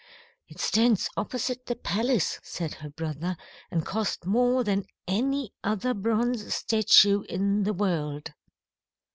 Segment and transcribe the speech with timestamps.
[0.47, 3.37] "It stands opposite the palace," said her brother,
[3.69, 8.33] "and cost more than any other bronze statue in the world."